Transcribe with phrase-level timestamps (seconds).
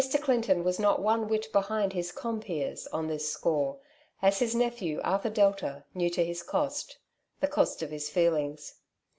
[0.19, 3.77] Clinton was not one whit behind his com peers on this score,
[4.19, 6.97] as his nephew Arthur Delta knew to his cost—
[7.39, 8.79] the cost of his feelings.